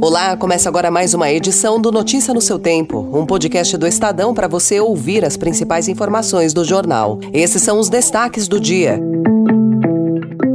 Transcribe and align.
Olá, 0.00 0.36
começa 0.36 0.68
agora 0.68 0.92
mais 0.92 1.12
uma 1.12 1.28
edição 1.28 1.80
do 1.80 1.90
Notícia 1.90 2.32
no 2.32 2.40
seu 2.40 2.56
Tempo, 2.56 3.10
um 3.12 3.26
podcast 3.26 3.76
do 3.76 3.84
Estadão 3.84 4.32
para 4.32 4.46
você 4.46 4.78
ouvir 4.78 5.24
as 5.24 5.36
principais 5.36 5.88
informações 5.88 6.54
do 6.54 6.64
jornal. 6.64 7.18
Esses 7.32 7.62
são 7.62 7.80
os 7.80 7.88
destaques 7.88 8.46
do 8.46 8.60
dia. 8.60 9.00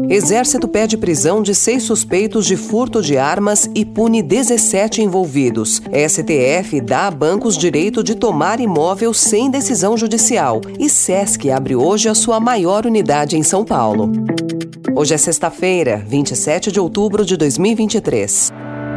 Exército 0.08 0.66
pede 0.68 0.98
prisão 0.98 1.42
de 1.42 1.54
seis 1.54 1.84
suspeitos 1.84 2.46
de 2.46 2.56
furto 2.56 3.02
de 3.02 3.18
armas 3.18 3.70
e 3.76 3.84
pune 3.84 4.22
17 4.22 5.02
envolvidos. 5.02 5.82
STF 6.08 6.80
dá 6.80 7.08
a 7.08 7.12
bancos 7.12 7.58
direito 7.58 8.02
de 8.02 8.16
tomar 8.16 8.62
imóvel 8.62 9.14
sem 9.14 9.52
decisão 9.52 9.98
judicial. 9.98 10.62
E 10.80 10.88
SESC 10.88 11.52
abre 11.52 11.76
hoje 11.76 12.08
a 12.08 12.16
sua 12.16 12.40
maior 12.40 12.86
unidade 12.86 13.38
em 13.38 13.44
São 13.44 13.66
Paulo. 13.66 14.10
Hoje 14.96 15.14
é 15.14 15.18
sexta-feira, 15.18 16.02
27 16.08 16.72
de 16.72 16.80
outubro 16.80 17.26
de 17.26 17.36
2023. 17.36 18.73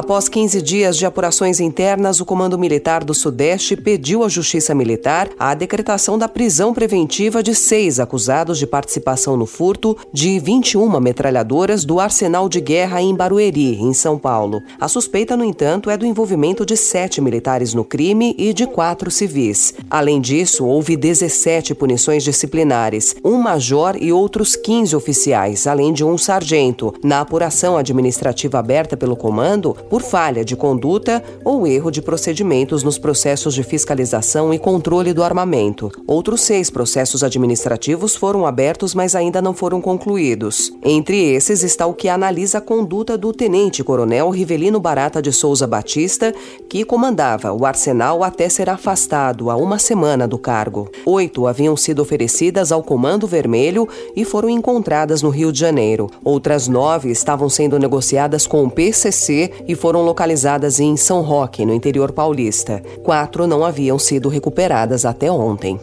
Após 0.00 0.30
15 0.30 0.62
dias 0.62 0.96
de 0.96 1.04
apurações 1.04 1.60
internas, 1.60 2.20
o 2.20 2.24
Comando 2.24 2.58
Militar 2.58 3.04
do 3.04 3.12
Sudeste 3.12 3.76
pediu 3.76 4.24
à 4.24 4.30
Justiça 4.30 4.74
Militar 4.74 5.28
a 5.38 5.52
decretação 5.52 6.16
da 6.16 6.26
prisão 6.26 6.72
preventiva 6.72 7.42
de 7.42 7.54
seis 7.54 8.00
acusados 8.00 8.58
de 8.58 8.66
participação 8.66 9.36
no 9.36 9.44
furto 9.44 9.94
de 10.10 10.38
21 10.38 10.98
metralhadoras 11.00 11.84
do 11.84 12.00
Arsenal 12.00 12.48
de 12.48 12.62
Guerra 12.62 13.02
em 13.02 13.14
Barueri, 13.14 13.74
em 13.78 13.92
São 13.92 14.18
Paulo. 14.18 14.62
A 14.80 14.88
suspeita, 14.88 15.36
no 15.36 15.44
entanto, 15.44 15.90
é 15.90 15.98
do 15.98 16.06
envolvimento 16.06 16.64
de 16.64 16.78
sete 16.78 17.20
militares 17.20 17.74
no 17.74 17.84
crime 17.84 18.34
e 18.38 18.54
de 18.54 18.66
quatro 18.66 19.10
civis. 19.10 19.74
Além 19.90 20.18
disso, 20.18 20.64
houve 20.64 20.96
17 20.96 21.74
punições 21.74 22.24
disciplinares, 22.24 23.14
um 23.22 23.36
major 23.36 23.98
e 24.00 24.10
outros 24.10 24.56
15 24.56 24.96
oficiais, 24.96 25.66
além 25.66 25.92
de 25.92 26.02
um 26.02 26.16
sargento, 26.16 26.94
na 27.04 27.20
apuração 27.20 27.76
administrativa 27.76 28.58
aberta 28.58 28.96
pelo 28.96 29.14
comando 29.14 29.76
por 29.90 30.02
falha 30.02 30.44
de 30.44 30.54
conduta 30.54 31.22
ou 31.44 31.66
erro 31.66 31.90
de 31.90 32.00
procedimentos 32.00 32.84
nos 32.84 32.96
processos 32.96 33.52
de 33.52 33.64
fiscalização 33.64 34.54
e 34.54 34.58
controle 34.58 35.12
do 35.12 35.24
armamento. 35.24 35.90
Outros 36.06 36.42
seis 36.42 36.70
processos 36.70 37.24
administrativos 37.24 38.14
foram 38.14 38.46
abertos, 38.46 38.94
mas 38.94 39.16
ainda 39.16 39.42
não 39.42 39.52
foram 39.52 39.80
concluídos. 39.80 40.72
Entre 40.84 41.34
esses 41.34 41.64
está 41.64 41.86
o 41.86 41.92
que 41.92 42.08
analisa 42.08 42.58
a 42.58 42.60
conduta 42.60 43.18
do 43.18 43.32
tenente-coronel 43.32 44.30
Rivelino 44.30 44.78
Barata 44.78 45.20
de 45.20 45.32
Souza 45.32 45.66
Batista, 45.66 46.32
que 46.68 46.84
comandava 46.84 47.52
o 47.52 47.66
arsenal 47.66 48.22
até 48.22 48.48
ser 48.48 48.70
afastado 48.70 49.50
há 49.50 49.56
uma 49.56 49.78
semana 49.78 50.28
do 50.28 50.38
cargo. 50.38 50.88
Oito 51.04 51.48
haviam 51.48 51.76
sido 51.76 52.00
oferecidas 52.00 52.70
ao 52.70 52.82
Comando 52.82 53.26
Vermelho 53.26 53.88
e 54.14 54.24
foram 54.24 54.48
encontradas 54.48 55.20
no 55.20 55.30
Rio 55.30 55.50
de 55.50 55.58
Janeiro. 55.58 56.08
Outras 56.22 56.68
nove 56.68 57.10
estavam 57.10 57.48
sendo 57.48 57.76
negociadas 57.76 58.46
com 58.46 58.62
o 58.62 58.70
PCC 58.70 59.50
e 59.70 59.74
foram 59.76 60.02
localizadas 60.02 60.80
em 60.80 60.96
São 60.96 61.22
Roque, 61.22 61.64
no 61.64 61.72
interior 61.72 62.10
paulista. 62.10 62.82
Quatro 63.04 63.46
não 63.46 63.64
haviam 63.64 64.00
sido 64.00 64.28
recuperadas 64.28 65.04
até 65.04 65.30
ontem. 65.30 65.78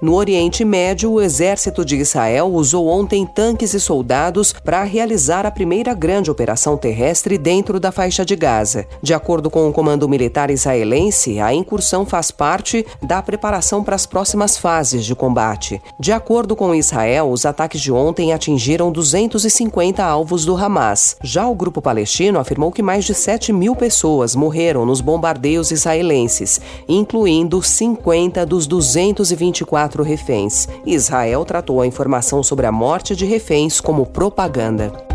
No 0.00 0.14
Oriente 0.14 0.64
Médio, 0.64 1.10
o 1.10 1.20
exército 1.20 1.84
de 1.84 1.96
Israel 1.96 2.46
usou 2.52 2.86
ontem 2.86 3.26
tanques 3.26 3.74
e 3.74 3.80
soldados 3.80 4.52
para 4.52 4.84
realizar 4.84 5.44
a 5.44 5.50
primeira 5.50 5.92
grande 5.92 6.30
operação 6.30 6.76
terrestre 6.76 7.36
dentro 7.36 7.80
da 7.80 7.90
faixa 7.90 8.24
de 8.24 8.36
Gaza. 8.36 8.86
De 9.02 9.12
acordo 9.12 9.50
com 9.50 9.68
o 9.68 9.72
comando 9.72 10.08
militar 10.08 10.52
israelense, 10.52 11.40
a 11.40 11.52
incursão 11.52 12.06
faz 12.06 12.30
parte 12.30 12.86
da 13.02 13.20
preparação 13.20 13.82
para 13.82 13.96
as 13.96 14.06
próximas 14.06 14.56
fases 14.56 15.04
de 15.04 15.16
combate. 15.16 15.82
De 15.98 16.12
acordo 16.12 16.54
com 16.54 16.72
Israel, 16.72 17.32
os 17.32 17.44
ataques 17.44 17.80
de 17.80 17.90
ontem 17.90 18.32
atingiram 18.32 18.92
250 18.92 20.04
alvos 20.04 20.44
do 20.44 20.56
Hamas. 20.56 21.16
Já 21.24 21.48
o 21.48 21.56
grupo 21.56 21.82
palestino 21.82 22.38
afirmou 22.38 22.70
que 22.70 22.82
mais 22.82 23.04
de 23.04 23.14
7 23.14 23.52
mil 23.52 23.74
pessoas 23.74 24.36
morreram 24.36 24.86
nos 24.86 25.00
bombardeios 25.00 25.72
israelenses, 25.72 26.60
incluindo 26.88 27.60
50 27.60 28.46
dos 28.46 28.64
224 28.68 29.87
quatro 29.88 30.02
reféns. 30.02 30.68
Israel 30.84 31.46
tratou 31.46 31.80
a 31.80 31.86
informação 31.86 32.42
sobre 32.42 32.66
a 32.66 32.72
morte 32.72 33.16
de 33.16 33.24
reféns 33.24 33.80
como 33.80 34.04
propaganda. 34.04 35.07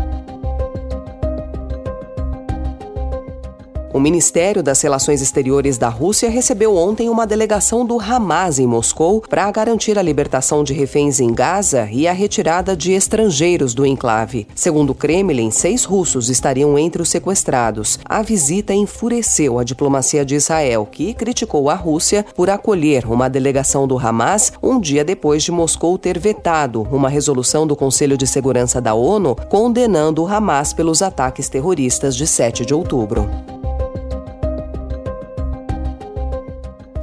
O 3.94 4.00
Ministério 4.00 4.60
das 4.60 4.82
Relações 4.82 5.22
Exteriores 5.22 5.78
da 5.78 5.88
Rússia 5.88 6.28
recebeu 6.28 6.74
ontem 6.74 7.08
uma 7.08 7.24
delegação 7.24 7.86
do 7.86 8.00
Hamas 8.00 8.58
em 8.58 8.66
Moscou 8.66 9.20
para 9.20 9.48
garantir 9.52 9.96
a 9.96 10.02
libertação 10.02 10.64
de 10.64 10.74
reféns 10.74 11.20
em 11.20 11.32
Gaza 11.32 11.88
e 11.88 12.08
a 12.08 12.12
retirada 12.12 12.76
de 12.76 12.90
estrangeiros 12.90 13.72
do 13.72 13.86
enclave. 13.86 14.48
Segundo 14.52 14.90
o 14.90 14.94
Kremlin, 14.96 15.52
seis 15.52 15.84
russos 15.84 16.28
estariam 16.28 16.76
entre 16.76 17.00
os 17.00 17.08
sequestrados. 17.08 18.00
A 18.04 18.20
visita 18.20 18.74
enfureceu 18.74 19.60
a 19.60 19.62
diplomacia 19.62 20.24
de 20.24 20.34
Israel, 20.34 20.88
que 20.90 21.14
criticou 21.14 21.70
a 21.70 21.76
Rússia 21.76 22.26
por 22.34 22.50
acolher 22.50 23.06
uma 23.06 23.30
delegação 23.30 23.86
do 23.86 23.96
Hamas 23.96 24.52
um 24.60 24.80
dia 24.80 25.04
depois 25.04 25.44
de 25.44 25.52
Moscou 25.52 25.96
ter 25.96 26.18
vetado 26.18 26.82
uma 26.90 27.08
resolução 27.08 27.64
do 27.64 27.76
Conselho 27.76 28.18
de 28.18 28.26
Segurança 28.26 28.80
da 28.80 28.92
ONU 28.92 29.36
condenando 29.48 30.24
o 30.24 30.26
Hamas 30.26 30.72
pelos 30.72 31.00
ataques 31.00 31.48
terroristas 31.48 32.16
de 32.16 32.26
7 32.26 32.66
de 32.66 32.74
outubro. 32.74 33.53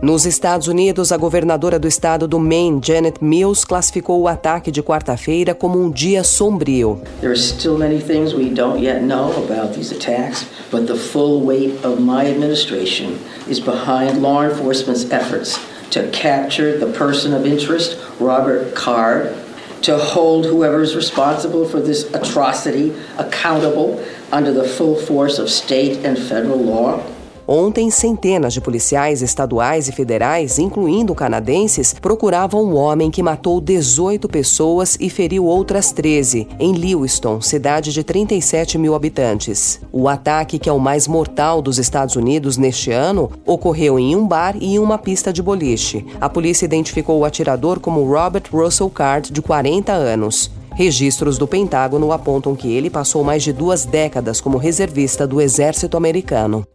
Nos 0.02 0.26
Estados 0.26 0.68
Unidos, 0.68 1.12
a 1.12 1.18
governadora 1.18 1.78
do 1.78 1.88
estado 1.88 2.28
do 2.28 2.40
Maine, 2.40 2.82
Janet 2.84 3.24
Mills, 3.24 3.64
classificou 3.64 4.20
o 4.20 4.28
ataque 4.28 4.72
de 4.72 4.82
quarta-feira 4.82 5.54
como 5.54 5.78
um 5.78 5.92
dia 5.92 6.24
sombrio. 6.24 7.00
There 7.20 7.32
are 7.32 7.40
still 7.40 7.78
many 7.78 8.00
things 8.02 8.34
we 8.34 8.50
don't 8.50 8.82
yet 8.82 9.04
know 9.04 9.32
about 9.38 9.76
these 9.76 9.94
attacks, 9.94 10.48
but 10.72 10.88
the 10.88 10.96
full 10.96 11.46
weight 11.46 11.86
of 11.86 12.02
my 12.02 12.26
administration 12.26 13.20
is 13.48 13.60
behind 13.60 14.24
law 14.24 14.44
enforcement's 14.44 15.06
efforts 15.12 15.60
to 15.92 16.10
capture 16.10 16.80
the 16.80 16.92
person 16.98 17.32
of 17.32 17.46
interest, 17.46 17.96
Robert 18.20 18.74
Card, 18.74 19.36
to 19.84 20.00
hold 20.00 20.48
whoever 20.48 20.82
is 20.82 20.96
responsible 20.96 21.70
for 21.70 21.80
this 21.80 22.12
atrocity 22.16 22.92
accountable 23.20 24.04
under 24.32 24.52
the 24.52 24.64
full 24.64 24.96
force 24.96 25.38
of 25.38 25.48
state 25.48 26.04
and 26.04 26.18
federal 26.18 26.58
law. 26.58 27.04
Ontem, 27.48 27.90
centenas 27.90 28.54
de 28.54 28.62
policiais 28.62 29.22
estaduais 29.22 29.88
e 29.88 29.92
federais, 29.92 30.60
incluindo 30.60 31.16
canadenses, 31.16 31.94
procuravam 31.94 32.64
um 32.64 32.76
homem 32.76 33.10
que 33.10 33.24
matou 33.24 33.60
18 33.60 34.28
pessoas 34.30 34.98
e 35.00 35.10
feriu 35.10 35.46
outras 35.46 35.92
13, 35.92 36.48
em 36.60 36.74
Lewiston, 36.74 37.42
cidade 37.42 37.92
de 37.92 38.04
37 38.04 38.78
mil 38.78 38.96
habitantes. 38.96 39.82
O 39.92 40.08
ataque, 40.08 40.60
que 40.60 40.70
é 40.70 40.74
o 40.74 40.80
mais 40.80 41.08
mortal 41.08 41.62
dos 41.62 41.78
Estados 41.78 42.16
Unidos 42.16 42.58
neste 42.58 42.92
ano, 42.92 43.30
ocorreu 43.46 44.00
em 44.00 44.16
um 44.16 44.28
bar 44.28 44.56
e 44.60 44.76
em 44.76 44.80
uma 44.80 44.98
pista 44.98 45.34
de 45.34 45.42
boliche. 45.42 46.06
A 46.20 46.30
polícia 46.30 46.66
identificou 46.66 47.20
o 47.20 47.26
atirador 47.26 47.80
como 47.80 48.04
Robert 48.04 48.44
Russell 48.52 48.90
Card, 48.90 49.32
de 49.32 49.42
40 49.42 49.92
anos. 49.92 50.52
Registros 50.74 51.38
do 51.38 51.48
Pentágono 51.48 52.12
apontam 52.12 52.56
que 52.56 52.72
ele 52.72 52.90
passou 52.90 53.24
mais 53.24 53.44
de 53.44 53.52
duas 53.52 53.86
décadas 53.86 54.40
como 54.40 54.58
reservista 54.58 55.28
do 55.28 55.42
exército 55.42 55.98
americano. 55.98 56.66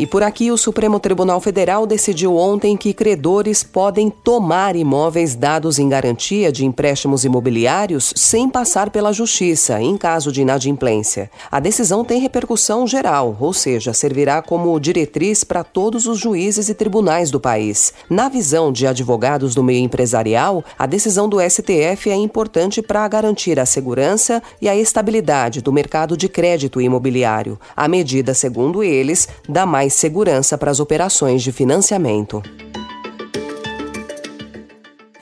E 0.00 0.06
por 0.06 0.22
aqui, 0.22 0.50
o 0.50 0.56
Supremo 0.56 0.98
Tribunal 0.98 1.42
Federal 1.42 1.86
decidiu 1.86 2.34
ontem 2.34 2.74
que 2.74 2.94
credores 2.94 3.62
podem 3.62 4.08
tomar 4.08 4.74
imóveis 4.74 5.34
dados 5.34 5.78
em 5.78 5.90
garantia 5.90 6.50
de 6.50 6.64
empréstimos 6.64 7.22
imobiliários 7.26 8.14
sem 8.16 8.48
passar 8.48 8.88
pela 8.88 9.12
Justiça, 9.12 9.78
em 9.78 9.98
caso 9.98 10.32
de 10.32 10.40
inadimplência. 10.40 11.30
A 11.50 11.60
decisão 11.60 12.02
tem 12.02 12.18
repercussão 12.18 12.86
geral, 12.86 13.36
ou 13.38 13.52
seja, 13.52 13.92
servirá 13.92 14.40
como 14.40 14.80
diretriz 14.80 15.44
para 15.44 15.62
todos 15.62 16.06
os 16.06 16.18
juízes 16.18 16.70
e 16.70 16.74
tribunais 16.74 17.30
do 17.30 17.38
país. 17.38 17.92
Na 18.08 18.30
visão 18.30 18.72
de 18.72 18.86
advogados 18.86 19.54
do 19.54 19.62
meio 19.62 19.84
empresarial, 19.84 20.64
a 20.78 20.86
decisão 20.86 21.28
do 21.28 21.42
STF 21.42 22.08
é 22.08 22.14
importante 22.14 22.80
para 22.80 23.06
garantir 23.06 23.60
a 23.60 23.66
segurança 23.66 24.42
e 24.62 24.66
a 24.66 24.74
estabilidade 24.74 25.60
do 25.60 25.70
mercado 25.70 26.16
de 26.16 26.26
crédito 26.26 26.80
imobiliário. 26.80 27.60
A 27.76 27.86
medida, 27.86 28.32
segundo 28.32 28.82
eles, 28.82 29.28
dá 29.46 29.66
mais 29.66 29.89
mais 29.90 29.94
segurança 29.94 30.56
para 30.56 30.70
as 30.70 30.78
operações 30.78 31.42
de 31.42 31.50
financiamento. 31.50 32.42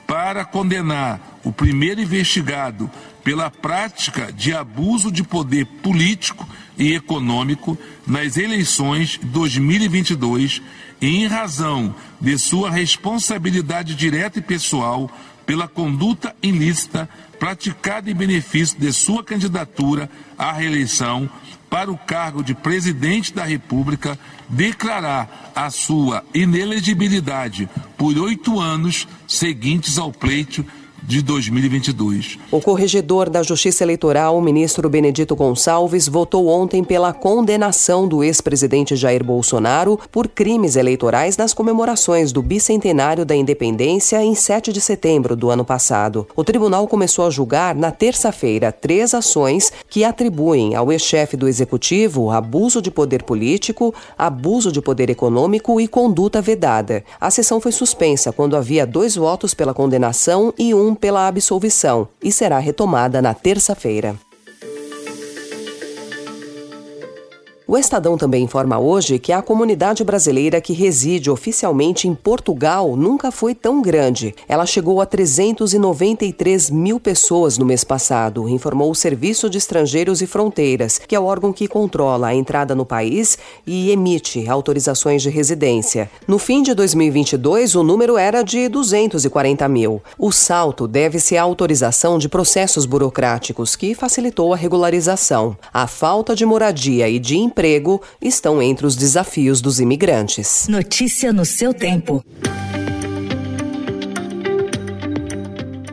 Para 0.05 0.45
condenar 0.45 1.39
o 1.43 1.51
primeiro 1.51 1.99
investigado 2.01 2.89
pela 3.23 3.49
prática 3.49 4.31
de 4.31 4.53
abuso 4.53 5.11
de 5.11 5.23
poder 5.23 5.65
político 5.81 6.47
e 6.77 6.93
econômico 6.93 7.77
nas 8.05 8.37
eleições 8.37 9.19
2022 9.23 10.61
e 11.01 11.23
em 11.23 11.25
razão 11.25 11.95
de 12.21 12.37
sua 12.37 12.69
responsabilidade 12.69 13.95
direta 13.95 14.37
e 14.37 14.41
pessoal 14.41 15.09
pela 15.49 15.67
conduta 15.67 16.35
ilícita 16.43 17.09
praticada 17.39 18.11
em 18.11 18.13
benefício 18.13 18.79
de 18.79 18.93
sua 18.93 19.23
candidatura 19.23 20.07
à 20.37 20.51
reeleição 20.51 21.27
para 21.67 21.91
o 21.91 21.97
cargo 21.97 22.43
de 22.43 22.53
presidente 22.53 23.33
da 23.33 23.45
República, 23.45 24.15
declarar 24.47 25.51
a 25.55 25.71
sua 25.71 26.23
inelegibilidade 26.35 27.67
por 27.97 28.15
oito 28.15 28.59
anos 28.59 29.07
seguintes 29.27 29.97
ao 29.97 30.11
pleito 30.11 30.63
de 31.03 31.21
2022. 31.21 32.37
O 32.51 32.61
corregedor 32.61 33.29
da 33.29 33.43
Justiça 33.43 33.83
Eleitoral, 33.83 34.37
o 34.37 34.41
ministro 34.41 34.89
Benedito 34.89 35.35
Gonçalves, 35.35 36.07
votou 36.07 36.47
ontem 36.47 36.83
pela 36.83 37.13
condenação 37.13 38.07
do 38.07 38.23
ex-presidente 38.23 38.95
Jair 38.95 39.23
Bolsonaro 39.23 39.99
por 40.11 40.27
crimes 40.27 40.75
eleitorais 40.75 41.37
nas 41.37 41.53
comemorações 41.53 42.31
do 42.31 42.41
bicentenário 42.41 43.25
da 43.25 43.35
independência 43.35 44.23
em 44.23 44.35
7 44.35 44.71
de 44.71 44.81
setembro 44.81 45.35
do 45.35 45.49
ano 45.49 45.65
passado. 45.65 46.27
O 46.35 46.43
tribunal 46.43 46.87
começou 46.87 47.25
a 47.25 47.29
julgar 47.29 47.75
na 47.75 47.91
terça-feira 47.91 48.71
três 48.71 49.13
ações 49.13 49.71
que 49.89 50.03
atribuem 50.03 50.75
ao 50.75 50.91
ex-chefe 50.91 51.35
do 51.35 51.47
executivo 51.47 52.31
abuso 52.31 52.81
de 52.81 52.91
poder 52.91 53.23
político, 53.23 53.93
abuso 54.17 54.71
de 54.71 54.81
poder 54.81 55.09
econômico 55.09 55.79
e 55.79 55.87
conduta 55.87 56.41
vedada. 56.41 57.03
A 57.19 57.29
sessão 57.29 57.59
foi 57.59 57.71
suspensa 57.71 58.31
quando 58.31 58.55
havia 58.55 58.85
dois 58.85 59.15
votos 59.15 59.53
pela 59.53 59.73
condenação 59.73 60.53
e 60.57 60.73
um 60.73 60.88
pela 60.93 61.27
absolvição 61.27 62.07
e 62.21 62.31
será 62.31 62.59
retomada 62.59 63.21
na 63.21 63.33
terça-feira. 63.33 64.15
O 67.71 67.77
Estadão 67.77 68.17
também 68.17 68.45
informa 68.45 68.79
hoje 68.79 69.19
que 69.19 69.31
a 69.31 69.43
comunidade 69.43 70.03
brasileira 70.03 70.59
que 70.59 70.73
reside 70.73 71.29
oficialmente 71.29 72.07
em 72.07 72.15
Portugal 72.15 72.95
nunca 72.95 73.29
foi 73.29 73.53
tão 73.53 73.79
grande. 73.79 74.33
Ela 74.47 74.65
chegou 74.65 74.99
a 74.99 75.05
393 75.05 76.71
mil 76.71 76.99
pessoas 76.99 77.59
no 77.59 77.65
mês 77.67 77.83
passado, 77.83 78.49
informou 78.49 78.89
o 78.89 78.95
Serviço 78.95 79.47
de 79.47 79.59
Estrangeiros 79.59 80.19
e 80.19 80.25
Fronteiras, 80.25 80.97
que 80.97 81.15
é 81.15 81.19
o 81.19 81.25
órgão 81.25 81.53
que 81.53 81.67
controla 81.67 82.29
a 82.29 82.33
entrada 82.33 82.73
no 82.73 82.87
país 82.87 83.37
e 83.67 83.91
emite 83.91 84.49
autorizações 84.49 85.21
de 85.21 85.29
residência. 85.29 86.09
No 86.27 86.39
fim 86.39 86.63
de 86.63 86.73
2022, 86.73 87.75
o 87.75 87.83
número 87.83 88.17
era 88.17 88.41
de 88.41 88.67
240 88.67 89.67
mil. 89.67 90.01
O 90.17 90.31
salto 90.31 90.87
deve-se 90.87 91.37
à 91.37 91.43
autorização 91.43 92.17
de 92.17 92.29
processos 92.29 92.87
burocráticos, 92.87 93.75
que 93.75 93.93
facilitou 93.93 94.55
a 94.55 94.57
regularização. 94.57 95.55
A 95.71 95.85
falta 95.85 96.35
de 96.35 96.47
moradia 96.47 97.07
e 97.07 97.19
de 97.19 97.37
estão 98.21 98.61
entre 98.61 98.85
os 98.85 98.95
desafios 98.95 99.61
dos 99.61 99.79
imigrantes. 99.79 100.67
Notícia 100.69 101.33
no 101.33 101.45
seu 101.45 101.73
tempo. 101.73 102.23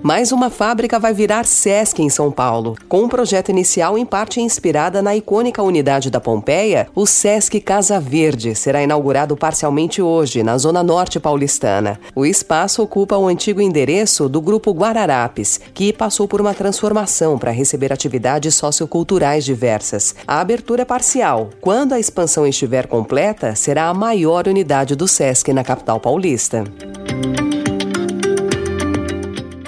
Mais 0.07 0.31
uma 0.31 0.51
fábrica 0.51 1.01
vai 1.01 1.13
virar 1.13 1.45
Sesc 1.45 2.01
em 2.01 2.09
São 2.09 2.31
Paulo. 2.31 2.77
Com 2.89 3.03
um 3.03 3.09
projeto 3.09 3.49
inicial 3.49 3.99
em 3.99 4.07
parte 4.07 4.41
inspirada 4.41 5.03
na 5.03 5.17
icônica 5.17 5.61
unidade 5.61 6.13
da 6.13 6.21
Pompeia, 6.21 6.87
o 6.95 7.05
Sesc 7.05 7.61
Casa 7.61 7.99
Verde 7.99 8.55
será 8.55 8.81
inaugurado 8.81 9.37
parcialmente 9.37 10.01
hoje, 10.01 10.45
na 10.45 10.57
zona 10.59 10.81
norte 10.81 11.19
paulistana. 11.19 11.99
O 12.15 12.25
espaço 12.25 12.85
ocupa 12.85 13.17
o 13.17 13.27
antigo 13.27 13.61
endereço 13.61 14.29
do 14.29 14.41
Grupo 14.41 14.71
Guararapes, 14.71 15.61
que 15.75 15.93
passou 15.93 16.29
por 16.29 16.41
uma 16.41 16.55
transformação 16.55 17.37
para 17.37 17.51
receber 17.51 17.93
atividades 17.93 18.55
socioculturais 18.55 19.45
diversas. 19.45 20.15
A 20.25 20.39
abertura 20.39 20.83
é 20.83 20.85
parcial. 20.85 21.51
Quando 21.61 21.95
a 21.95 21.99
expansão 21.99 22.47
estiver 22.47 22.87
completa, 22.87 23.57
será 23.57 23.89
a 23.89 23.95
maior 23.95 24.47
unidade 24.47 24.95
do 24.95 25.09
Sesc 25.09 25.53
na 25.53 25.65
capital 25.65 25.99
paulista 25.99 26.63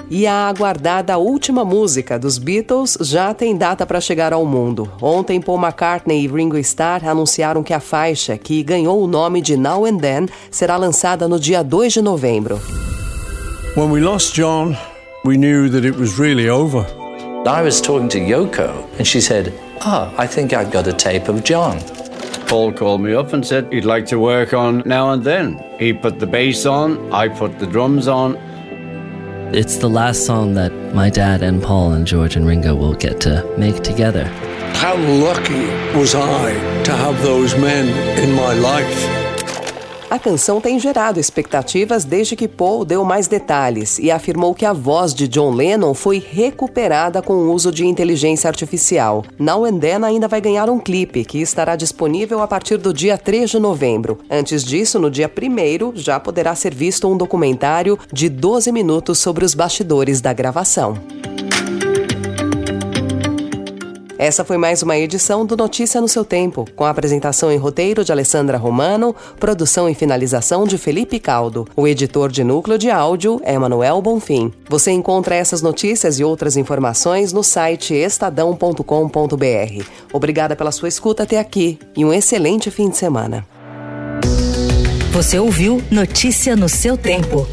e 0.09 0.25
a 0.25 0.47
aguardada 0.47 1.17
última 1.17 1.63
música 1.63 2.17
dos 2.17 2.37
Beatles 2.37 2.97
já 3.01 3.33
tem 3.33 3.55
data 3.55 3.85
para 3.85 4.01
chegar 4.01 4.33
ao 4.33 4.45
mundo. 4.45 4.91
Ontem, 5.01 5.39
Paul 5.39 5.59
McCartney 5.59 6.23
e 6.23 6.27
Ringo 6.27 6.57
Starr 6.57 7.07
anunciaram 7.07 7.61
que 7.61 7.73
a 7.73 7.79
faixa, 7.79 8.37
que 8.37 8.63
ganhou 8.63 9.03
o 9.03 9.07
nome 9.07 9.41
de 9.41 9.55
Now 9.55 9.85
and 9.85 9.97
Then, 9.97 10.27
será 10.49 10.77
lançada 10.77 11.27
no 11.27 11.39
dia 11.39 11.63
2 11.63 11.93
de 11.93 12.01
novembro. 12.01 12.59
When 13.75 13.91
we 13.91 14.01
lost 14.01 14.35
John, 14.35 14.75
we 15.23 15.37
knew 15.37 15.69
that 15.69 15.85
it 15.85 15.97
was 15.97 16.17
really 16.17 16.49
over. 16.49 16.85
I 17.45 17.61
was 17.61 17.79
talking 17.79 18.09
to 18.09 18.19
Yoko 18.19 18.85
and 18.97 19.05
she 19.05 19.21
said, 19.21 19.53
"Ah, 19.79 20.11
oh, 20.11 20.21
I 20.21 20.27
think 20.27 20.53
I've 20.53 20.71
got 20.71 20.87
a 20.87 20.93
tape 20.93 21.29
of 21.29 21.43
John." 21.43 21.77
Paul 22.47 22.73
called 22.73 23.01
me 23.01 23.13
up 23.13 23.31
and 23.33 23.45
said 23.45 23.71
he'd 23.71 23.85
like 23.85 24.07
to 24.07 24.17
work 24.17 24.53
on 24.53 24.81
Now 24.85 25.11
and 25.11 25.23
Then. 25.23 25.63
He 25.77 25.93
put 25.93 26.19
the 26.19 26.25
bass 26.25 26.65
on, 26.65 26.97
I 27.13 27.29
put 27.29 27.59
the 27.59 27.67
drums 27.67 28.07
on, 28.07 28.37
It's 29.51 29.77
the 29.77 29.89
last 29.89 30.27
song 30.27 30.53
that 30.53 30.71
my 30.93 31.09
dad 31.09 31.41
and 31.41 31.59
Paul 31.61 31.93
and 31.93 32.05
George 32.05 32.35
and 32.35 32.45
Ringo 32.45 32.75
will 32.75 32.93
get 32.93 33.19
to 33.21 33.43
make 33.57 33.81
together. 33.81 34.25
How 34.75 34.95
lucky 34.95 35.65
was 35.97 36.13
I 36.13 36.53
to 36.83 36.91
have 36.91 37.19
those 37.23 37.57
men 37.57 37.87
in 38.19 38.35
my 38.35 38.53
life? 38.53 39.28
A 40.09 40.17
canção 40.17 40.59
tem 40.59 40.79
gerado 40.79 41.19
expectativas 41.19 42.03
desde 42.03 42.35
que 42.35 42.47
Paul 42.47 42.83
deu 42.83 43.05
mais 43.05 43.27
detalhes 43.27 43.99
e 43.99 44.09
afirmou 44.09 44.55
que 44.55 44.65
a 44.65 44.73
voz 44.73 45.13
de 45.13 45.27
John 45.27 45.51
Lennon 45.51 45.93
foi 45.93 46.17
recuperada 46.17 47.21
com 47.21 47.33
o 47.33 47.53
uso 47.53 47.71
de 47.71 47.85
inteligência 47.85 48.47
artificial. 48.47 49.23
Now 49.37 49.65
and 49.65 49.77
Then 49.77 50.03
ainda 50.03 50.27
vai 50.27 50.41
ganhar 50.41 50.67
um 50.67 50.79
clipe 50.79 51.23
que 51.23 51.39
estará 51.39 51.75
disponível 51.75 52.41
a 52.41 52.47
partir 52.47 52.77
do 52.77 52.91
dia 52.91 53.19
3 53.19 53.51
de 53.51 53.59
novembro. 53.59 54.17
Antes 54.31 54.63
disso, 54.63 54.97
no 54.97 55.11
dia 55.11 55.29
1 55.31 55.95
já 55.97 56.19
poderá 56.19 56.55
ser 56.55 56.73
visto 56.73 57.07
um 57.07 57.15
documentário 57.15 57.99
de 58.11 58.29
12 58.29 58.71
minutos 58.71 59.19
sobre 59.19 59.45
os 59.45 59.53
bastidores 59.53 60.21
da 60.21 60.33
gravação. 60.33 61.18
Essa 64.19 64.43
foi 64.43 64.57
mais 64.57 64.83
uma 64.83 64.97
edição 64.97 65.45
do 65.45 65.55
Notícia 65.55 66.01
no 66.01 66.07
seu 66.09 66.25
Tempo, 66.25 66.67
com 66.75 66.83
a 66.83 66.89
apresentação 66.89 67.49
em 67.49 67.55
roteiro 67.55 68.03
de 68.03 68.11
Alessandra 68.11 68.57
Romano, 68.57 69.15
produção 69.39 69.89
e 69.89 69.95
finalização 69.95 70.67
de 70.67 70.77
Felipe 70.77 71.21
Caldo. 71.21 71.65
O 71.73 71.87
editor 71.87 72.29
de 72.29 72.43
núcleo 72.43 72.77
de 72.77 72.91
áudio 72.91 73.39
é 73.45 73.57
Manuel 73.57 74.01
Bonfim. 74.01 74.51
Você 74.67 74.91
encontra 74.91 75.35
essas 75.35 75.61
notícias 75.61 76.19
e 76.19 76.23
outras 76.25 76.57
informações 76.57 77.31
no 77.31 77.41
site 77.41 77.93
estadão.com.br. 77.93 78.83
Obrigada 80.11 80.53
pela 80.53 80.73
sua 80.73 80.89
escuta 80.89 81.23
até 81.23 81.39
aqui 81.39 81.79
e 81.95 82.03
um 82.03 82.11
excelente 82.11 82.69
fim 82.69 82.89
de 82.89 82.97
semana. 82.97 83.47
Você 85.13 85.39
ouviu 85.39 85.81
Notícia 85.89 86.57
no 86.57 86.67
seu 86.67 86.97
tempo. 86.97 87.47